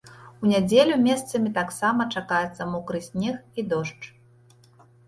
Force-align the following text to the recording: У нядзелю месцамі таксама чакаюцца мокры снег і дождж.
У 0.45 0.47
нядзелю 0.53 0.95
месцамі 1.07 1.53
таксама 1.59 2.09
чакаюцца 2.17 2.71
мокры 2.73 3.05
снег 3.11 3.35
і 3.59 3.69
дождж. 3.77 4.03